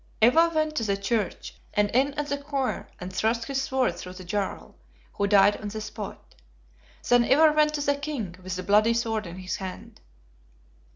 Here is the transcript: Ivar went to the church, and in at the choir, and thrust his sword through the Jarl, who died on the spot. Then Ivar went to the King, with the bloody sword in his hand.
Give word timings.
Ivar 0.19 0.49
went 0.49 0.75
to 0.77 0.83
the 0.83 0.97
church, 0.97 1.53
and 1.75 1.91
in 1.91 2.15
at 2.15 2.25
the 2.25 2.37
choir, 2.39 2.89
and 2.99 3.13
thrust 3.13 3.43
his 3.45 3.61
sword 3.61 3.97
through 3.97 4.13
the 4.13 4.23
Jarl, 4.23 4.73
who 5.13 5.27
died 5.27 5.57
on 5.57 5.67
the 5.67 5.79
spot. 5.79 6.33
Then 7.07 7.23
Ivar 7.23 7.51
went 7.53 7.75
to 7.75 7.81
the 7.81 7.93
King, 7.97 8.33
with 8.41 8.55
the 8.55 8.63
bloody 8.63 8.95
sword 8.95 9.27
in 9.27 9.35
his 9.35 9.57
hand. 9.57 10.01